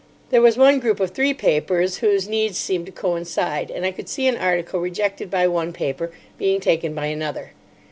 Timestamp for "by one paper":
5.29-6.09